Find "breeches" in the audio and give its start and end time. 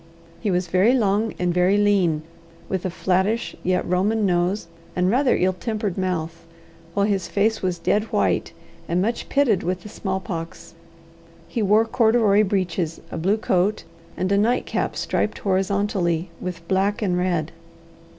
12.43-12.99